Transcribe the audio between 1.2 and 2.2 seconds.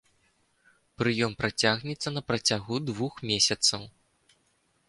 працягнецца